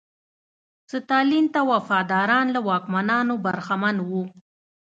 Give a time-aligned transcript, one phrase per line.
[0.91, 4.23] ستالین ته وفاداران له واکونو برخمن وو.